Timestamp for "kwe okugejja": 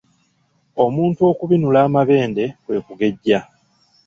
2.63-3.39